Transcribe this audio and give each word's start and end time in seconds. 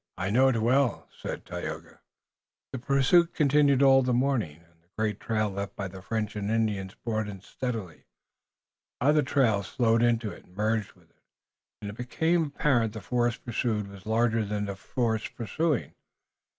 "I 0.17 0.31
know 0.31 0.47
it 0.49 0.59
well, 0.59 1.07
Dagaeoga." 1.23 1.99
The 2.73 2.79
pursuit 2.79 3.35
continued 3.35 3.83
all 3.83 4.01
the 4.01 4.11
morning, 4.15 4.63
and 4.67 4.81
the 4.81 4.87
great 4.97 5.19
trail 5.19 5.51
left 5.51 5.75
by 5.75 5.87
the 5.89 6.01
French 6.01 6.35
and 6.35 6.49
Indians 6.49 6.95
broadened 7.05 7.43
steadily. 7.43 8.05
Other 8.99 9.21
trails 9.21 9.67
flowed 9.67 10.01
into 10.01 10.33
and 10.33 10.55
merged 10.57 10.93
with 10.93 11.11
it, 11.11 11.21
and 11.83 11.91
it 11.91 11.97
became 11.97 12.45
apparent 12.45 12.93
that 12.93 12.99
the 13.01 13.03
force 13.05 13.37
pursued 13.37 13.89
was 13.89 14.07
larger 14.07 14.43
than 14.43 14.65
the 14.65 14.75
force 14.75 15.27
pursuing. 15.29 15.93